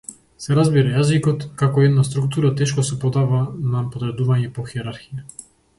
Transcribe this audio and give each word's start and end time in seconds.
Се 0.45 0.53
разбира, 0.59 0.93
јазикот 0.99 1.45
како 1.63 1.83
една 1.89 2.07
структура 2.09 2.53
тешко 2.63 2.89
се 2.91 2.99
подава 3.05 3.45
на 3.77 3.87
подредување 3.95 4.53
по 4.59 4.71
хиерархија. 4.73 5.29